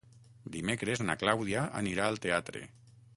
Dimecres 0.55 1.03
na 1.09 1.17
Clàudia 1.25 1.65
anirà 1.83 2.09
al 2.09 2.21
teatre. 2.27 2.65